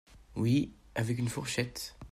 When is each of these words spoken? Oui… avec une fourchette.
Oui… 0.35 0.71
avec 0.95 1.19
une 1.19 1.29
fourchette. 1.29 1.95